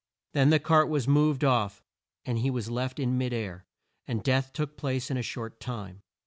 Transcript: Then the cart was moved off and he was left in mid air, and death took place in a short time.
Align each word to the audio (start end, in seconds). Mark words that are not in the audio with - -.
Then 0.33 0.49
the 0.49 0.57
cart 0.59 0.89
was 0.89 1.07
moved 1.07 1.43
off 1.43 1.83
and 2.25 2.39
he 2.39 2.49
was 2.49 2.71
left 2.71 2.99
in 2.99 3.19
mid 3.19 3.33
air, 3.33 3.67
and 4.07 4.23
death 4.23 4.51
took 4.51 4.75
place 4.75 5.11
in 5.11 5.17
a 5.17 5.21
short 5.21 5.59
time. 5.59 6.01